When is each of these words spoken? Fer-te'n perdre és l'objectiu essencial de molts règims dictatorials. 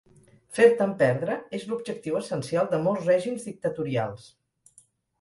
Fer-te'n 0.59 0.95
perdre 1.01 1.35
és 1.59 1.67
l'objectiu 1.73 2.19
essencial 2.23 2.73
de 2.75 2.83
molts 2.89 3.09
règims 3.13 3.49
dictatorials. 3.55 4.29